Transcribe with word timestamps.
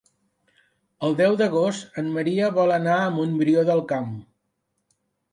El 1.07 1.11
deu 1.17 1.35
d'agost 1.41 1.99
en 2.01 2.07
Maria 2.15 2.47
vol 2.55 2.73
anar 2.77 2.95
a 3.01 3.11
Montbrió 3.17 3.65
del 3.69 3.83
Camp. 3.93 4.09